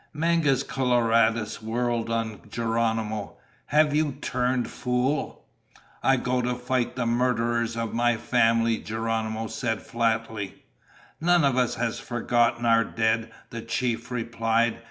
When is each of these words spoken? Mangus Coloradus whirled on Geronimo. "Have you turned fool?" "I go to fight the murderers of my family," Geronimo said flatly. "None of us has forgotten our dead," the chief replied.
Mangus 0.13 0.63
Coloradus 0.63 1.61
whirled 1.61 2.09
on 2.09 2.41
Geronimo. 2.49 3.37
"Have 3.67 3.93
you 3.93 4.13
turned 4.13 4.67
fool?" 4.67 5.45
"I 6.01 6.17
go 6.17 6.41
to 6.41 6.55
fight 6.55 6.95
the 6.95 7.05
murderers 7.05 7.77
of 7.77 7.93
my 7.93 8.17
family," 8.17 8.79
Geronimo 8.79 9.45
said 9.45 9.83
flatly. 9.83 10.63
"None 11.19 11.43
of 11.43 11.55
us 11.55 11.75
has 11.75 11.99
forgotten 11.99 12.65
our 12.65 12.83
dead," 12.83 13.31
the 13.51 13.61
chief 13.61 14.09
replied. 14.09 14.79